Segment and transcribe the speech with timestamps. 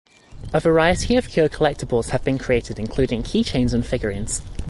[0.51, 4.41] A variety of Kyo collectibles have been created, including key chains and figurines.